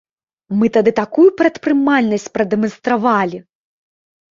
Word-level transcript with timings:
Мы 0.61 0.69
тады 0.77 0.93
такую 0.99 1.25
прадпрымальнасць 1.43 2.27
прадэманстравалі! 2.39 3.45